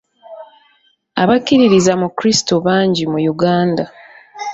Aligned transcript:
Abakkiririza 1.21 1.93
mu 2.01 2.07
Krisitu 2.17 2.53
bangi 2.65 3.03
mu 3.11 3.19
Uganda. 3.33 3.83